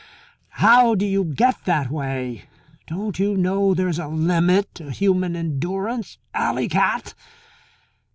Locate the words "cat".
6.67-7.13